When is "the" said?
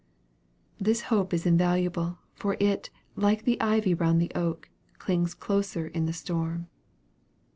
3.43-3.61, 4.19-4.31, 6.07-6.11